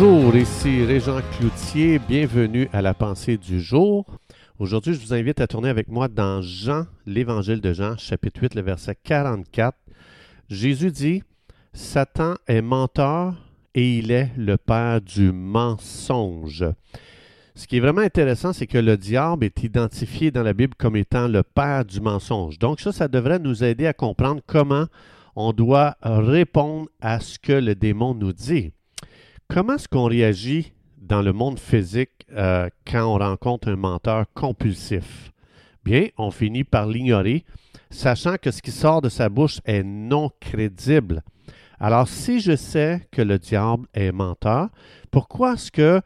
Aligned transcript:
Bonjour, 0.00 0.36
ici 0.36 0.84
Régent 0.84 1.20
Cloutier, 1.32 1.98
bienvenue 1.98 2.68
à 2.72 2.82
la 2.82 2.94
pensée 2.94 3.36
du 3.36 3.60
jour. 3.60 4.06
Aujourd'hui, 4.60 4.94
je 4.94 5.00
vous 5.00 5.12
invite 5.12 5.40
à 5.40 5.48
tourner 5.48 5.70
avec 5.70 5.88
moi 5.88 6.06
dans 6.06 6.40
Jean, 6.40 6.84
l'évangile 7.04 7.60
de 7.60 7.72
Jean, 7.72 7.96
chapitre 7.98 8.42
8, 8.42 8.54
le 8.54 8.62
verset 8.62 8.96
44. 9.02 9.76
Jésus 10.48 10.92
dit, 10.92 11.24
Satan 11.72 12.36
est 12.46 12.62
menteur 12.62 13.34
et 13.74 13.98
il 13.98 14.12
est 14.12 14.30
le 14.36 14.56
père 14.56 15.00
du 15.00 15.32
mensonge. 15.32 16.64
Ce 17.56 17.66
qui 17.66 17.78
est 17.78 17.80
vraiment 17.80 18.02
intéressant, 18.02 18.52
c'est 18.52 18.68
que 18.68 18.78
le 18.78 18.96
diable 18.96 19.46
est 19.46 19.64
identifié 19.64 20.30
dans 20.30 20.44
la 20.44 20.52
Bible 20.52 20.76
comme 20.78 20.94
étant 20.94 21.26
le 21.26 21.42
père 21.42 21.84
du 21.84 22.00
mensonge. 22.00 22.60
Donc 22.60 22.78
ça, 22.78 22.92
ça 22.92 23.08
devrait 23.08 23.40
nous 23.40 23.64
aider 23.64 23.88
à 23.88 23.94
comprendre 23.94 24.42
comment 24.46 24.86
on 25.34 25.52
doit 25.52 25.96
répondre 26.02 26.88
à 27.00 27.18
ce 27.18 27.40
que 27.40 27.52
le 27.52 27.74
démon 27.74 28.14
nous 28.14 28.32
dit. 28.32 28.70
Comment 29.50 29.76
est-ce 29.76 29.88
qu'on 29.88 30.04
réagit 30.04 30.74
dans 30.98 31.22
le 31.22 31.32
monde 31.32 31.58
physique 31.58 32.26
euh, 32.32 32.68
quand 32.86 33.06
on 33.06 33.16
rencontre 33.16 33.68
un 33.68 33.76
menteur 33.76 34.26
compulsif? 34.34 35.32
Bien, 35.86 36.08
on 36.18 36.30
finit 36.30 36.64
par 36.64 36.86
l'ignorer, 36.86 37.46
sachant 37.88 38.36
que 38.36 38.50
ce 38.50 38.60
qui 38.60 38.70
sort 38.70 39.00
de 39.00 39.08
sa 39.08 39.30
bouche 39.30 39.60
est 39.64 39.82
non 39.82 40.30
crédible. 40.38 41.22
Alors, 41.80 42.08
si 42.08 42.40
je 42.40 42.56
sais 42.56 43.08
que 43.10 43.22
le 43.22 43.38
diable 43.38 43.86
est 43.94 44.12
menteur, 44.12 44.68
pourquoi 45.10 45.54
est-ce 45.54 45.72
que 45.72 46.02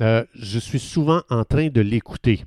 euh, 0.00 0.24
je 0.34 0.58
suis 0.58 0.80
souvent 0.80 1.20
en 1.28 1.44
train 1.44 1.68
de 1.68 1.82
l'écouter? 1.82 2.46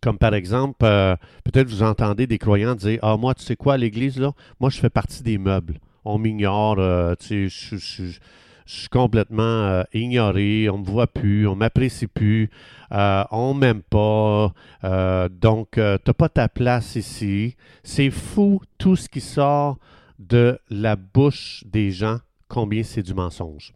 Comme 0.00 0.16
par 0.16 0.32
exemple, 0.32 0.86
euh, 0.86 1.16
peut-être 1.44 1.68
vous 1.68 1.82
entendez 1.82 2.26
des 2.26 2.38
croyants 2.38 2.74
dire 2.74 2.98
Ah, 3.02 3.18
moi, 3.18 3.34
tu 3.34 3.42
sais 3.42 3.56
quoi, 3.56 3.76
l'Église, 3.76 4.18
là, 4.18 4.32
moi, 4.58 4.70
je 4.70 4.78
fais 4.78 4.88
partie 4.88 5.22
des 5.22 5.36
meubles. 5.36 5.80
On 6.06 6.16
m'ignore, 6.16 6.76
tu 7.18 7.50
sais, 7.50 7.76
je, 7.76 7.76
je 7.76 8.18
suis 8.66 8.88
complètement 8.88 9.42
euh, 9.42 9.82
ignoré, 9.92 10.68
on 10.70 10.78
me 10.78 10.84
voit 10.84 11.06
plus, 11.06 11.46
on 11.46 11.54
m'apprécie 11.54 12.06
plus, 12.06 12.50
euh, 12.92 13.24
on 13.30 13.54
m'aime 13.54 13.82
pas, 13.82 14.52
euh, 14.84 15.28
donc 15.28 15.72
tu 15.72 15.80
n'as 15.80 15.98
pas 15.98 16.28
ta 16.28 16.48
place 16.48 16.96
ici. 16.96 17.56
C'est 17.82 18.10
fou 18.10 18.60
tout 18.78 18.96
ce 18.96 19.08
qui 19.08 19.20
sort 19.20 19.78
de 20.18 20.58
la 20.70 20.96
bouche 20.96 21.64
des 21.66 21.90
gens, 21.90 22.18
combien 22.48 22.82
c'est 22.82 23.02
du 23.02 23.14
mensonge. 23.14 23.74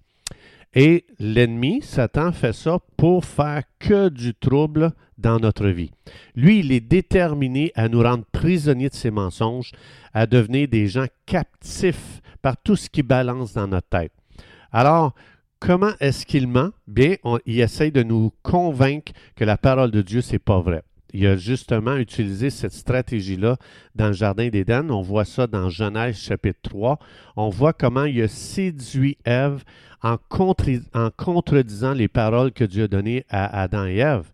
Et 0.75 1.05
l'ennemi, 1.19 1.81
Satan, 1.83 2.33
fait 2.33 2.53
ça 2.53 2.79
pour 2.97 3.25
faire 3.25 3.63
que 3.79 4.09
du 4.09 4.35
trouble 4.35 4.93
dans 5.17 5.39
notre 5.39 5.69
vie. 5.69 5.91
Lui, 6.37 6.61
il 6.61 6.73
est 6.73 6.81
déterminé 6.81 7.73
à 7.75 7.89
nous 7.89 8.03
rendre 8.03 8.25
prisonniers 8.31 8.91
de 8.91 8.95
ses 8.95 9.11
mensonges, 9.11 9.73
à 10.15 10.27
devenir 10.27 10.69
des 10.69 10.87
gens 10.87 11.07
captifs 11.27 12.21
par 12.43 12.57
tout 12.57 12.77
ce 12.77 12.89
qui 12.89 13.03
balance 13.03 13.55
dans 13.55 13.67
notre 13.67 13.89
tête. 13.89 14.13
Alors, 14.73 15.15
comment 15.61 15.93
est-ce 16.01 16.27
qu'il 16.27 16.47
ment? 16.47 16.71
Bien, 16.87 17.17
il 17.47 17.61
essaye 17.61 17.93
de 17.93 18.03
nous 18.03 18.33
convaincre 18.43 19.13
que 19.37 19.45
la 19.45 19.57
parole 19.57 19.91
de 19.91 20.03
Dieu, 20.03 20.21
c'est 20.21 20.39
pas 20.39 20.61
vrai. 20.61 20.83
Il 21.15 21.27
a 21.27 21.37
justement 21.37 21.97
utilisé 21.97 22.51
cette 22.51 22.73
stratégie-là 22.73 23.57
dans 23.95 24.09
le 24.09 24.13
Jardin 24.13 24.49
d'Éden. 24.49 24.91
On 24.91 25.01
voit 25.01 25.25
ça 25.25 25.47
dans 25.47 25.71
Genèse 25.71 26.19
chapitre 26.19 26.61
3. 26.63 26.99
On 27.37 27.49
voit 27.49 27.73
comment 27.73 28.05
il 28.05 28.21
a 28.21 28.29
séduit 28.29 29.17
Ève 29.25 29.65
en, 30.03 30.19
en 30.95 31.11
contredisant 31.17 31.95
les 31.95 32.09
paroles 32.09 32.53
que 32.53 32.65
Dieu 32.65 32.85
a 32.85 32.89
données 32.89 33.25
à 33.31 33.63
Adam 33.63 33.87
et 33.87 33.97
Ève. 33.97 34.31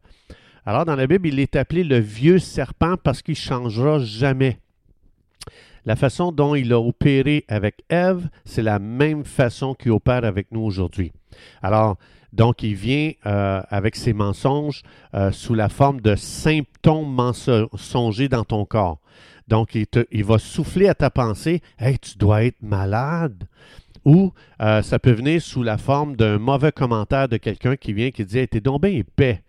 Alors, 0.66 0.84
dans 0.84 0.96
la 0.96 1.06
Bible, 1.06 1.28
il 1.28 1.38
est 1.38 1.56
appelé 1.56 1.84
le 1.84 1.98
vieux 1.98 2.38
serpent 2.40 2.96
parce 2.96 3.22
qu'il 3.22 3.32
ne 3.32 3.36
changera 3.36 4.00
jamais. 4.00 4.58
La 5.86 5.96
façon 5.96 6.32
dont 6.32 6.54
il 6.54 6.72
a 6.72 6.80
opéré 6.80 7.44
avec 7.48 7.84
Ève, 7.88 8.28
c'est 8.44 8.62
la 8.62 8.78
même 8.78 9.24
façon 9.24 9.74
qu'il 9.74 9.92
opère 9.92 10.24
avec 10.24 10.50
nous 10.50 10.62
aujourd'hui. 10.62 11.12
Alors, 11.62 11.98
donc, 12.34 12.64
il 12.64 12.74
vient 12.74 13.12
euh, 13.26 13.62
avec 13.70 13.94
ses 13.94 14.12
mensonges 14.12 14.82
euh, 15.14 15.30
sous 15.30 15.54
la 15.54 15.68
forme 15.68 16.00
de 16.00 16.16
symptômes 16.16 17.12
mensongers 17.14 18.28
dans 18.28 18.44
ton 18.44 18.64
corps. 18.64 18.98
Donc, 19.46 19.76
il, 19.76 19.86
te, 19.86 20.04
va 20.24 20.38
souffler 20.38 20.88
à 20.88 20.94
ta 20.94 21.10
pensée 21.10 21.62
Hey, 21.78 21.98
tu 21.98 22.18
dois 22.18 22.44
être 22.44 22.60
malade. 22.60 23.44
Ou 24.04 24.32
euh, 24.60 24.82
ça 24.82 24.98
peut 24.98 25.12
venir 25.12 25.40
sous 25.40 25.62
la 25.62 25.78
forme 25.78 26.16
d'un 26.16 26.38
mauvais 26.38 26.72
commentaire 26.72 27.28
de 27.28 27.36
quelqu'un 27.36 27.76
qui 27.76 27.92
vient 27.92 28.10
qui 28.10 28.24
dit 28.24 28.38
Hey, 28.38 28.48
t'es 28.48 28.60
donc 28.60 28.82
bien 28.82 28.90
épais. 28.90 29.42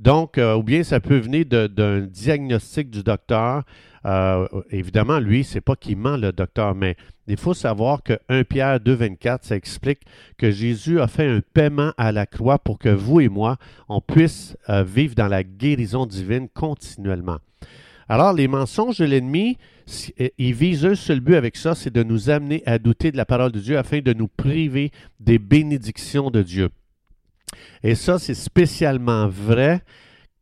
Donc, 0.00 0.38
ou 0.38 0.62
bien 0.62 0.82
ça 0.82 1.00
peut 1.00 1.18
venir 1.18 1.46
d'un 1.46 2.00
diagnostic 2.00 2.90
du 2.90 3.02
docteur 3.02 3.62
euh, 4.06 4.46
évidemment, 4.70 5.18
lui, 5.18 5.44
c'est 5.44 5.60
pas 5.60 5.76
qu'il 5.76 5.96
ment, 5.96 6.16
le 6.16 6.32
docteur, 6.32 6.74
mais 6.74 6.96
il 7.26 7.38
faut 7.38 7.54
savoir 7.54 8.02
que 8.02 8.18
1 8.28 8.44
Pierre 8.44 8.78
2,24, 8.78 9.38
ça 9.42 9.56
explique 9.56 10.00
que 10.36 10.50
Jésus 10.50 11.00
a 11.00 11.06
fait 11.06 11.26
un 11.26 11.40
paiement 11.40 11.92
à 11.96 12.12
la 12.12 12.26
croix 12.26 12.58
pour 12.58 12.78
que 12.78 12.90
vous 12.90 13.20
et 13.20 13.28
moi, 13.28 13.56
on 13.88 14.00
puisse 14.02 14.56
euh, 14.68 14.82
vivre 14.84 15.14
dans 15.14 15.28
la 15.28 15.42
guérison 15.42 16.04
divine 16.04 16.48
continuellement. 16.48 17.38
Alors, 18.06 18.34
les 18.34 18.48
mensonges 18.48 18.98
de 18.98 19.06
l'ennemi, 19.06 19.56
euh, 20.20 20.28
ils 20.36 20.52
visent 20.52 20.84
un 20.84 20.94
seul 20.94 21.20
but 21.20 21.36
avec 21.36 21.56
ça, 21.56 21.74
c'est 21.74 21.92
de 21.92 22.02
nous 22.02 22.28
amener 22.28 22.62
à 22.66 22.78
douter 22.78 23.10
de 23.10 23.16
la 23.16 23.24
parole 23.24 23.52
de 23.52 23.60
Dieu 23.60 23.78
afin 23.78 24.00
de 24.00 24.12
nous 24.12 24.28
priver 24.28 24.90
des 25.18 25.38
bénédictions 25.38 26.30
de 26.30 26.42
Dieu. 26.42 26.68
Et 27.82 27.94
ça, 27.94 28.18
c'est 28.18 28.34
spécialement 28.34 29.28
vrai 29.28 29.82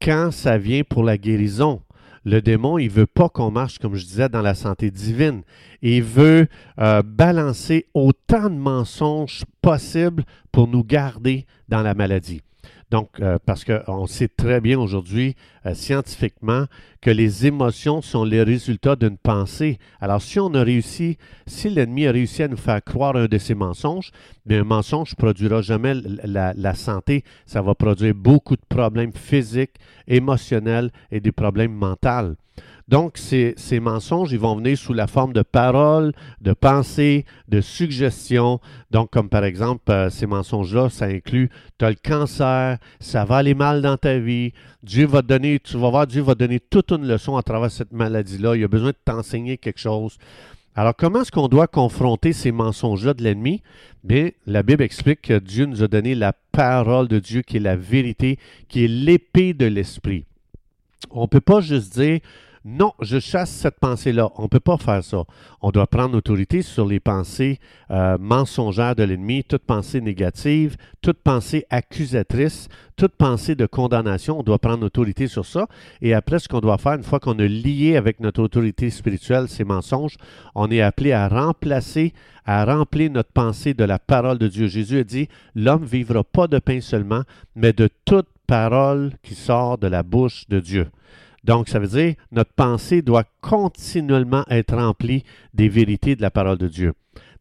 quand 0.01 0.31
ça 0.31 0.59
vient 0.59 0.83
pour 0.83 1.05
la 1.05 1.19
guérison. 1.19 1.83
Le 2.25 2.41
démon, 2.41 2.79
il 2.79 2.89
veut 2.89 3.07
pas 3.07 3.29
qu'on 3.29 3.51
marche, 3.51 3.79
comme 3.79 3.97
je 3.97 4.07
disais, 4.07 4.29
dans 4.29 4.43
la 4.43 4.55
santé 4.55 4.91
divine. 4.91 5.43
Il 5.81 6.05
veut 6.05 6.47
euh, 6.79 7.03
balancer 7.03 7.87
autant 7.95 8.49
de 8.49 8.55
mensonges 8.55 9.45
possibles 9.61 10.25
pour 10.53 10.69
nous 10.69 10.85
garder 10.85 11.47
dans 11.69 11.83
la 11.83 11.95
maladie. 11.95 12.43
Donc, 12.93 13.09
euh, 13.21 13.39
parce 13.47 13.65
qu'on 13.65 14.07
sait 14.07 14.29
très 14.29 14.61
bien 14.61 14.79
aujourd'hui, 14.79 15.35
euh, 15.65 15.73
scientifiquement, 15.73 16.67
que 17.01 17.11
les 17.11 17.47
émotions 17.47 18.03
sont 18.03 18.23
les 18.23 18.43
résultats 18.43 18.97
d'une 18.97 19.17
pensée. 19.17 19.79
Alors, 19.99 20.21
si 20.21 20.39
on 20.39 20.53
a 20.53 20.63
réussi, 20.63 21.17
si 21.47 21.71
l'ennemi 21.71 22.07
a 22.07 22.13
réussi 22.13 22.43
à 22.43 22.49
nous 22.49 22.59
faire 22.59 22.85
croire 22.85 23.17
un 23.17 23.29
de 23.29 23.39
ces 23.39 23.55
mensonges, 23.55 24.11
mais 24.45 24.59
un 24.59 24.65
mensonge 24.65 25.13
ne 25.13 25.17
produira 25.17 25.63
jamais 25.63 25.95
la, 26.23 26.53
la, 26.55 26.75
santé. 26.75 27.25
Ça 27.47 27.63
va 27.63 27.75
produire 27.75 28.15
beaucoup 28.15 28.57
de 28.57 28.67
problèmes 28.69 29.15
physiques, 29.15 29.77
émotionnels 30.07 30.91
et 31.11 31.21
des 31.21 31.33
problèmes 31.33 31.73
mentaux. 31.73 32.37
Donc, 32.89 33.17
ces, 33.17 33.55
mensonges, 33.81 34.33
ils 34.33 34.39
vont 34.39 34.57
venir 34.57 34.77
sous 34.77 34.93
la 34.93 35.07
forme 35.07 35.33
de 35.33 35.43
paroles, 35.43 36.13
de 36.41 36.53
pensées, 36.53 37.25
de 37.49 37.61
suggestions. 37.61 38.61
Donc, 38.91 39.11
comme 39.11 39.29
par 39.29 39.45
exemple, 39.45 39.91
euh, 39.91 40.11
ces 40.11 40.27
mensonges-là, 40.27 40.91
ça 40.91 41.07
inclut, 41.07 41.51
tu 41.79 41.85
as 41.85 41.91
le 41.91 41.97
cancer, 41.97 42.79
ça 43.01 43.25
va 43.25 43.37
aller 43.37 43.55
mal 43.55 43.83
dans 43.83 43.97
ta 43.97 44.19
vie, 44.19 44.53
Dieu 44.83 45.07
va 45.07 45.23
te 45.23 45.29
donner, 45.29 45.61
tu 45.61 45.77
vas 45.79 45.91
voir, 45.91 46.07
Dieu 46.07 46.23
va 46.23 46.35
donner 46.35 46.61
toute 46.61 46.91
une 46.91 47.07
leçon 47.07 47.37
à 47.37 47.43
travers 47.43 47.71
cette 47.71 47.93
maladie-là, 47.93 48.57
il 48.57 48.65
a 48.65 48.69
besoin 48.69 48.91
de 48.91 48.97
t'enseigner 49.05 49.59
quelque 49.59 49.81
chose. 49.81 50.19
Alors, 50.75 50.97
comment 50.97 51.21
est-ce 51.21 51.31
qu'on 51.31 51.49
doit 51.49 51.67
confronter 51.67 52.33
ces 52.33 52.51
mensonges-là 52.51 53.13
de 53.13 53.23
l'ennemi? 53.23 53.63
Bien, 54.05 54.31
la 54.47 54.63
Bible 54.63 54.83
explique 54.83 55.21
que 55.21 55.39
Dieu 55.39 55.67
nous 55.67 55.83
a 55.83 55.89
donné 55.89 56.15
la 56.15 56.33
parole 56.33 57.09
de 57.09 57.19
Dieu 57.19 57.43
qui 57.43 57.59
est 57.59 57.61
la 57.61 57.77
vérité, 57.77 58.39
qui 58.69 58.85
est 58.85 58.89
l'épée 58.89 59.53
de 59.53 59.67
l'esprit. 59.67 60.25
On 61.11 61.23
ne 61.23 61.27
peut 61.27 61.43
pas 61.43 61.61
juste 61.61 61.93
dire, 61.93 62.21
non, 62.65 62.93
je 63.01 63.19
chasse 63.19 63.51
cette 63.51 63.81
pensée-là. 63.81 64.31
On 64.37 64.45
ne 64.45 64.49
peut 64.49 64.61
pas 64.61 64.77
faire 64.77 65.03
ça. 65.03 65.25
On 65.63 65.73
doit 65.73 65.89
prendre 65.89 66.17
autorité 66.17 66.63
sur 66.63 66.87
les 66.87 67.01
pensées 67.01 67.59
euh, 67.91 68.17
mensongères 68.21 68.95
de 68.95 69.03
l'ennemi, 69.03 69.43
toute 69.43 69.65
pensée 69.65 70.01
négative, 70.01 70.77
toute 71.01 71.19
pensée 71.19 71.67
accusatrice, 71.71 72.69
toute 72.97 73.17
pensée 73.17 73.57
de 73.57 73.67
condamnation. 73.67 74.39
On 74.39 74.43
doit 74.45 74.61
prendre 74.61 74.87
autorité 74.87 75.27
sur 75.27 75.45
ça. 75.45 75.67
Et 76.03 76.15
après, 76.15 76.39
ce 76.39 76.49
qu'on 76.49 76.61
doit 76.61 76.79
faire, 76.79 76.95
une 76.95 77.03
fois 77.03 77.19
qu'on 77.19 77.39
a 77.41 77.47
lié 77.47 77.97
avec 77.97 78.21
notre 78.21 78.41
autorité 78.41 78.91
spirituelle 78.91 79.49
ces 79.49 79.65
mensonges, 79.65 80.17
on 80.55 80.71
est 80.71 80.83
appelé 80.83 81.11
à 81.11 81.27
remplacer, 81.27 82.13
à 82.45 82.65
remplir 82.65 83.11
notre 83.11 83.33
pensée 83.33 83.75
de 83.75 83.85
la 83.85 83.99
parole 83.99 84.39
de 84.39 84.47
Dieu. 84.47 84.69
Jésus 84.69 85.01
a 85.01 85.05
dit, 85.05 85.29
l'homme 85.57 85.85
vivra 85.85 86.23
pas 86.23 86.47
de 86.47 86.61
pain 86.61 86.81
seulement, 86.81 87.23
mais 87.57 87.73
de 87.73 87.89
toute 88.05 88.29
parole 88.47 89.15
qui 89.25 89.35
sort 89.35 89.79
de 89.79 89.89
la 89.89 90.05
bouche 90.05 90.49
de 90.49 90.61
Dieu. 90.61 90.87
Donc, 91.45 91.69
ça 91.69 91.79
veut 91.79 91.89
dire 91.89 92.15
notre 92.31 92.53
pensée 92.53 93.03
doit 93.03 93.25
continuellement 93.41 94.45
être 94.49 94.77
remplie 94.77 95.25
des 95.55 95.69
vérités 95.69 96.17
de 96.17 96.23
la 96.23 96.31
parole 96.31 96.59
de 96.59 96.69
Dieu. 96.69 96.93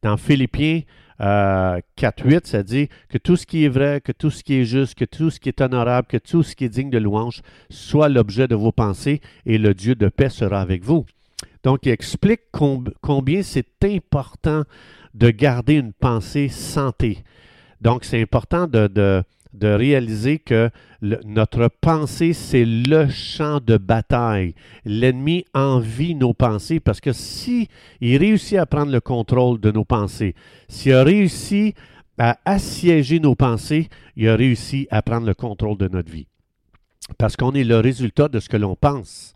Dans 0.01 0.18
Philippiens 0.18 0.81
euh, 1.21 1.80
4.8, 1.98 2.48
ça 2.48 2.63
dit 2.63 2.89
que 3.09 3.19
tout 3.19 3.36
ce 3.36 3.45
qui 3.45 3.63
est 3.63 3.69
vrai, 3.69 4.01
que 4.03 4.12
tout 4.12 4.31
ce 4.31 4.44
qui 4.44 4.56
est 4.56 4.65
juste, 4.65 4.95
que 4.95 5.06
tout 5.06 5.30
ce 5.30 5.39
qui 5.39 5.50
est 5.50 5.62
honorable, 5.62 6.07
que 6.07 6.18
tout 6.18 6.42
ce 6.42 6.56
qui 6.56 6.65
est 6.65 6.69
digne 6.69 6.89
de 6.89 6.98
louange 6.98 7.42
soit 7.69 8.09
l'objet 8.09 8.48
de 8.48 8.56
vos 8.56 8.71
pensées 8.71 9.21
et 9.45 9.59
le 9.59 9.75
Dieu 9.75 9.94
de 9.94 10.07
paix 10.07 10.30
sera 10.30 10.62
avec 10.62 10.83
vous. 10.83 11.06
Donc, 11.63 11.86
il 11.86 11.92
explique 11.92 12.42
combien 12.51 13.44
c'est 13.44 13.83
important 13.83 14.63
de 15.13 15.30
garder 15.30 15.75
une 15.75 15.94
pensée 15.94 16.50
santé. 16.50 17.24
Donc, 17.81 18.04
c'est 18.04 18.21
important 18.21 18.65
de, 18.65 19.24
de 19.53 19.68
réaliser 19.68 20.39
que 20.39 20.69
notre 21.01 21.69
pensée, 21.81 22.33
c'est 22.33 22.65
le 22.65 23.09
champ 23.09 23.59
de 23.59 23.77
bataille. 23.77 24.56
L'ennemi 24.86 25.45
envie 25.53 26.15
nos 26.15 26.33
pensées 26.33 26.80
parce 26.80 27.01
que 27.01 27.12
si 27.12 27.68
il 28.00 28.18
réussit 28.18 28.57
à 28.57 28.65
prendre 28.65 28.92
le 28.92 29.01
contrôle 29.01 29.59
de 29.59 29.71
nos 29.71 29.86
pensées, 29.86 30.36
s'il 30.68 30.94
a 30.94 31.03
réussi 31.03 31.74
à 32.18 32.38
assiéger 32.45 33.19
nos 33.19 33.36
pensées, 33.36 33.89
il 34.15 34.30
a 34.30 34.36
réussi 34.36 34.88
à 34.92 35.01
prendre 35.01 35.25
le 35.25 35.33
contrôle 35.33 35.77
de 35.77 35.88
notre 35.88 36.12
vie. 36.12 36.27
Parce 37.18 37.36
qu'on 37.36 37.54
est 37.54 37.63
le 37.63 37.80
résultat 37.80 38.27
de 38.27 38.39
ce 38.39 38.47
que 38.47 38.57
l'on 38.57 38.75
pense. 38.75 39.33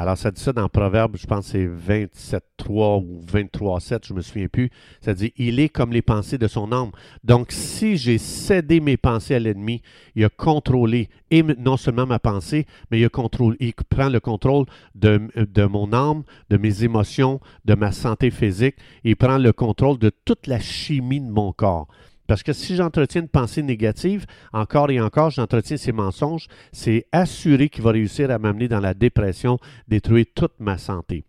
Alors, 0.00 0.16
ça 0.16 0.30
dit 0.30 0.40
ça 0.40 0.54
dans 0.54 0.66
Proverbe, 0.70 1.18
je 1.18 1.26
pense 1.26 1.52
que 1.52 1.58
c'est 1.58 1.66
27.3 2.08 3.04
ou 3.04 3.20
23.7, 3.30 4.06
je 4.06 4.14
ne 4.14 4.16
me 4.16 4.22
souviens 4.22 4.48
plus. 4.48 4.70
Ça 5.02 5.12
dit, 5.12 5.34
il 5.36 5.60
est 5.60 5.68
comme 5.68 5.92
les 5.92 6.00
pensées 6.00 6.38
de 6.38 6.48
son 6.48 6.72
âme. 6.72 6.90
Donc, 7.22 7.52
si 7.52 7.98
j'ai 7.98 8.16
cédé 8.16 8.80
mes 8.80 8.96
pensées 8.96 9.34
à 9.34 9.38
l'ennemi, 9.38 9.82
il 10.14 10.24
a 10.24 10.30
contrôlé, 10.30 11.10
et 11.30 11.42
non 11.42 11.76
seulement 11.76 12.06
ma 12.06 12.18
pensée, 12.18 12.66
mais 12.90 12.98
il, 12.98 13.04
a 13.04 13.10
contrôlé, 13.10 13.58
il 13.60 13.74
prend 13.74 14.08
le 14.08 14.20
contrôle 14.20 14.64
de, 14.94 15.20
de 15.36 15.64
mon 15.66 15.92
âme, 15.92 16.22
de 16.48 16.56
mes 16.56 16.82
émotions, 16.82 17.38
de 17.66 17.74
ma 17.74 17.92
santé 17.92 18.30
physique. 18.30 18.76
Il 19.04 19.16
prend 19.16 19.36
le 19.36 19.52
contrôle 19.52 19.98
de 19.98 20.10
toute 20.24 20.46
la 20.46 20.60
chimie 20.60 21.20
de 21.20 21.30
mon 21.30 21.52
corps. 21.52 21.88
Parce 22.30 22.44
que 22.44 22.52
si 22.52 22.76
j'entretiens 22.76 23.22
une 23.22 23.28
pensée 23.28 23.60
négative, 23.60 24.24
encore 24.52 24.88
et 24.92 25.00
encore, 25.00 25.30
j'entretiens 25.30 25.76
ces 25.76 25.90
mensonges, 25.90 26.46
c'est 26.70 27.06
assuré 27.10 27.68
qu'il 27.68 27.82
va 27.82 27.90
réussir 27.90 28.30
à 28.30 28.38
m'amener 28.38 28.68
dans 28.68 28.78
la 28.78 28.94
dépression, 28.94 29.58
détruire 29.88 30.26
toute 30.32 30.52
ma 30.60 30.78
santé. 30.78 31.24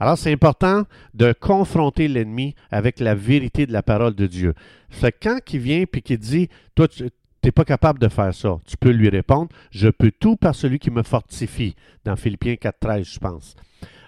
Alors, 0.00 0.16
c'est 0.16 0.32
important 0.32 0.84
de 1.12 1.34
confronter 1.38 2.08
l'ennemi 2.08 2.54
avec 2.70 3.00
la 3.00 3.14
vérité 3.14 3.66
de 3.66 3.72
la 3.74 3.82
parole 3.82 4.14
de 4.14 4.26
Dieu. 4.26 4.54
Fait 4.88 5.12
quand 5.12 5.40
il 5.52 5.60
vient 5.60 5.84
et 5.92 6.00
qu'il 6.00 6.16
dit, 6.16 6.48
toi, 6.74 6.88
tu 6.88 7.06
n'es 7.44 7.52
pas 7.52 7.66
capable 7.66 7.98
de 7.98 8.08
faire 8.08 8.34
ça, 8.34 8.58
tu 8.64 8.78
peux 8.78 8.92
lui 8.92 9.10
répondre, 9.10 9.50
je 9.70 9.88
peux 9.90 10.10
tout 10.10 10.36
par 10.36 10.54
celui 10.54 10.78
qui 10.78 10.90
me 10.90 11.02
fortifie, 11.02 11.76
dans 12.06 12.16
Philippiens 12.16 12.54
4.13, 12.54 13.12
je 13.12 13.18
pense. 13.18 13.56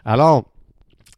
Alors, 0.03 0.51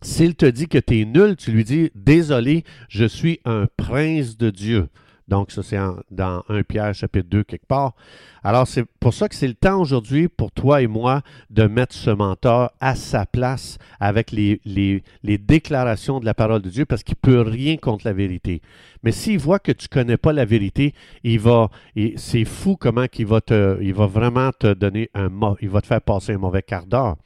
s'il 0.02 0.34
te 0.34 0.46
dit 0.46 0.66
que 0.66 0.78
tu 0.78 1.02
es 1.02 1.04
nul, 1.04 1.36
tu 1.36 1.52
lui 1.52 1.62
dis, 1.62 1.92
désolé, 1.94 2.64
je 2.88 3.04
suis 3.04 3.38
un 3.44 3.68
prince 3.76 4.36
de 4.36 4.50
Dieu. 4.50 4.88
Donc, 5.30 5.52
ça, 5.52 5.62
c'est 5.62 5.78
dans 6.10 6.42
1 6.48 6.64
Pierre 6.64 6.92
chapitre 6.92 7.28
2 7.30 7.44
quelque 7.44 7.66
part. 7.66 7.94
Alors, 8.42 8.66
c'est 8.66 8.84
pour 8.98 9.14
ça 9.14 9.28
que 9.28 9.36
c'est 9.36 9.46
le 9.46 9.54
temps 9.54 9.80
aujourd'hui 9.80 10.26
pour 10.26 10.50
toi 10.50 10.82
et 10.82 10.88
moi 10.88 11.22
de 11.50 11.68
mettre 11.68 11.94
ce 11.94 12.10
mentor 12.10 12.72
à 12.80 12.96
sa 12.96 13.26
place 13.26 13.78
avec 14.00 14.32
les, 14.32 14.60
les, 14.64 15.38
déclarations 15.38 16.18
de 16.18 16.24
la 16.24 16.34
parole 16.34 16.62
de 16.62 16.68
Dieu 16.68 16.84
parce 16.84 17.04
qu'il 17.04 17.14
ne 17.22 17.30
peut 17.30 17.48
rien 17.48 17.76
contre 17.76 18.06
la 18.06 18.12
vérité. 18.12 18.60
Mais 19.04 19.12
s'il 19.12 19.38
voit 19.38 19.60
que 19.60 19.70
tu 19.70 19.86
ne 19.88 20.02
connais 20.02 20.16
pas 20.16 20.32
la 20.32 20.44
vérité, 20.44 20.94
il 21.22 21.38
va, 21.38 21.70
c'est 22.16 22.44
fou 22.44 22.76
comment 22.76 23.06
il 23.16 23.26
va 23.26 23.40
te, 23.40 23.80
il 23.80 23.94
va 23.94 24.06
vraiment 24.06 24.50
te 24.50 24.74
donner 24.74 25.10
un, 25.14 25.30
il 25.60 25.68
va 25.68 25.80
te 25.80 25.86
faire 25.86 26.02
passer 26.02 26.32
un 26.32 26.38
mauvais 26.38 26.62
quart 26.62 26.86
d'heure. 26.86 27.16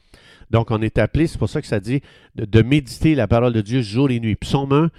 Donc, 0.51 0.71
on 0.71 0.83
est 0.83 0.99
appelé, 0.99 1.27
c'est 1.27 1.39
pour 1.39 1.49
ça 1.49 1.63
que 1.63 1.67
ça 1.67 1.81
dit 1.81 2.03
de, 2.35 2.45
de 2.45 2.61
méditer 2.61 3.15
la 3.15 3.27
parole 3.27 3.55
de 3.55 3.63
Dieu 3.63 3.81
jour 3.81 4.11
et 4.11 4.21
nuit. 4.21 4.37
Psaume 4.37 4.73
1, 4.73 4.91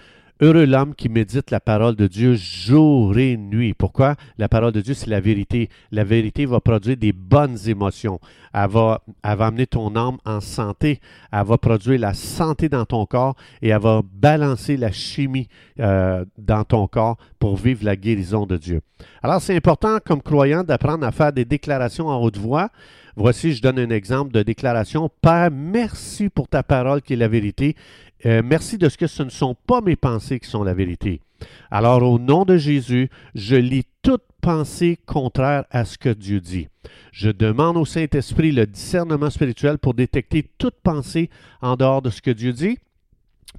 Heureux 0.42 0.66
l'homme 0.66 0.94
qui 0.96 1.08
médite 1.08 1.50
la 1.50 1.62
parole 1.62 1.96
de 1.96 2.08
Dieu 2.08 2.36
jour 2.36 3.18
et 3.18 3.38
nuit. 3.38 3.74
Pourquoi? 3.74 4.16
La 4.38 4.50
parole 4.50 4.74
de 4.74 4.82
Dieu, 4.82 4.94
c'est 4.94 5.10
la 5.10 5.22
vérité. 5.22 5.70
La 5.94 6.04
vérité 6.04 6.46
va 6.46 6.60
produire 6.60 6.98
des 6.98 7.14
bonnes 7.14 7.58
émotions. 7.68 8.20
Elle 8.54 8.70
va, 8.70 9.02
amener 9.24 9.66
ton 9.66 9.96
âme 9.96 10.18
en 10.26 10.42
santé. 10.42 11.00
Elle 11.32 11.46
va 11.46 11.58
produire 11.58 12.02
la 12.02 12.14
santé 12.14 12.68
dans 12.68 12.84
ton 12.84 13.06
corps 13.06 13.36
et 13.62 13.70
elle 13.70 13.80
va 13.80 14.02
balancer 14.04 14.76
la 14.76 14.92
chimie 14.92 15.48
euh, 15.80 16.26
dans 16.38 16.66
ton 16.66 16.86
corps 16.88 17.16
pour 17.40 17.56
vivre 17.56 17.86
la 17.86 17.96
guérison 17.96 18.46
de 18.46 18.58
Dieu. 18.58 18.82
Alors, 19.24 19.40
c'est 19.40 19.56
important 19.56 20.00
comme 20.06 20.22
croyant 20.22 20.64
d'apprendre 20.66 21.06
à 21.08 21.14
faire 21.14 21.32
des 21.32 21.46
déclarations 21.46 22.08
en 22.08 22.22
haute 22.22 22.38
voix. 22.38 22.72
Voici, 23.16 23.54
je 23.54 23.62
donne 23.62 23.80
un 23.80 23.90
exemple 23.90 24.34
de 24.34 24.44
déclaration. 24.44 25.10
Père, 25.22 25.50
merci 25.50 26.28
pour 26.28 26.50
ta 26.50 26.64
parole 26.64 27.02
qui 27.02 27.14
est 27.14 27.16
la 27.16 27.30
vérité. 27.30 27.78
Euh, 28.26 28.42
merci 28.44 28.78
de 28.78 28.90
ce 28.90 28.98
que 28.98 29.08
ce 29.08 29.24
ne 29.24 29.30
sont 29.30 29.56
pas 29.68 29.82
mes 29.82 29.96
pensées 29.96 30.40
qui 30.40 30.50
sont 30.50 30.64
la 30.64 30.74
vérité. 30.74 31.22
Alors, 31.70 32.02
au 32.04 32.20
nom 32.20 32.46
de 32.46 32.58
Jésus, 32.58 33.10
je 33.34 33.56
lis 33.56 33.86
toute 34.02 34.24
pensée 34.42 34.98
contraire 35.06 35.66
à 35.72 35.86
ce 35.86 35.98
que 35.98 36.10
Dieu 36.10 36.40
dit. 36.40 36.68
Je 37.12 37.30
demande 37.30 37.78
au 37.78 37.86
Saint-Esprit 37.86 38.52
le 38.52 38.66
discernement 38.66 39.30
spirituel 39.30 39.78
pour 39.78 39.94
détecter 39.94 40.50
toute 40.58 40.76
pensée 40.84 41.30
en 41.62 41.76
dehors 41.76 42.02
de 42.02 42.10
ce 42.10 42.22
que 42.22 42.32
Dieu 42.32 42.54
dit. 42.54 42.78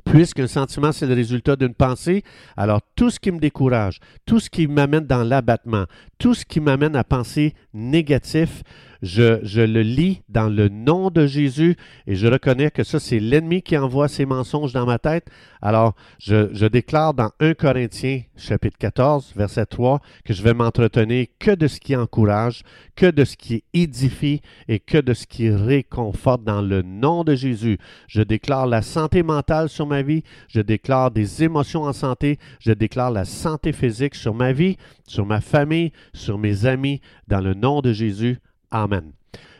Puisqu'un 0.04 0.46
sentiment, 0.46 0.92
c'est 0.92 1.06
le 1.06 1.14
résultat 1.14 1.56
d'une 1.56 1.74
pensée, 1.74 2.22
alors 2.56 2.80
tout 2.94 3.10
ce 3.10 3.18
qui 3.18 3.32
me 3.32 3.40
décourage, 3.40 3.98
tout 4.26 4.38
ce 4.38 4.50
qui 4.50 4.66
m'amène 4.66 5.06
dans 5.06 5.24
l'abattement, 5.24 5.86
tout 6.18 6.34
ce 6.34 6.44
qui 6.44 6.60
m'amène 6.60 6.94
à 6.96 7.02
penser 7.02 7.54
négatif, 7.72 8.62
je, 9.02 9.60
le 9.60 9.82
lis 9.82 10.22
dans 10.28 10.48
le 10.48 10.68
nom 10.68 11.10
de 11.10 11.26
Jésus 11.26 11.76
et 12.06 12.14
je 12.14 12.26
reconnais 12.26 12.70
que 12.70 12.84
ça, 12.84 12.98
c'est 12.98 13.20
l'ennemi 13.20 13.62
qui 13.62 13.76
envoie 13.76 14.08
ses 14.08 14.26
mensonges 14.26 14.72
dans 14.72 14.86
ma 14.86 14.98
tête. 14.98 15.28
Alors, 15.62 15.94
je, 16.18 16.66
déclare 16.66 17.14
dans 17.14 17.30
1 17.40 17.54
Corinthiens, 17.54 18.22
chapitre 18.36 18.78
14, 18.78 19.32
verset 19.36 19.66
3, 19.66 20.00
que 20.24 20.32
je 20.32 20.42
vais 20.42 20.54
m'entretenir 20.54 21.26
que 21.38 21.52
de 21.52 21.66
ce 21.66 21.80
qui 21.80 21.96
encourage, 21.96 22.62
que 22.94 23.10
de 23.10 23.24
ce 23.24 23.36
qui 23.36 23.64
édifie 23.72 24.40
et 24.68 24.78
que 24.78 24.98
de 24.98 25.14
ce 25.14 25.26
qui 25.26 25.50
réconforte 25.50 26.44
dans 26.44 26.62
le 26.62 26.82
nom 26.82 27.24
de 27.24 27.34
Jésus. 27.34 27.78
Je 28.08 28.22
déclare 28.22 28.66
la 28.66 28.82
santé 28.82 29.22
mentale 29.22 29.68
sur 29.68 29.86
ma 29.86 30.02
vie, 30.02 30.22
je 30.48 30.60
déclare 30.60 31.10
des 31.10 31.42
émotions 31.42 31.82
en 31.82 31.92
santé, 31.92 32.38
je 32.60 32.72
déclare 32.72 33.10
la 33.10 33.24
santé 33.24 33.72
physique 33.72 34.14
sur 34.14 34.34
ma 34.34 34.52
vie, 34.52 34.76
sur 35.06 35.26
ma 35.26 35.40
famille, 35.40 35.92
sur 36.12 36.38
mes 36.38 36.66
amis, 36.66 37.00
dans 37.28 37.40
le 37.40 37.54
nom 37.54 37.80
de 37.80 37.92
Jésus. 37.92 38.38
Amen. 38.70 39.12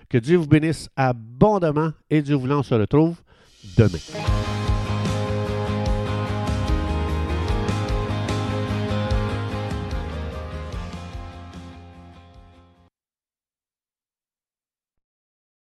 Que 0.09 0.19
Dieu 0.19 0.37
vous 0.37 0.47
bénisse 0.47 0.89
abondamment 0.97 1.93
et 2.11 2.23
Dieu 2.23 2.37
voulant, 2.37 2.61
on 2.61 2.63
se 2.63 2.75
retrouve 2.75 3.17
demain. 3.77 3.99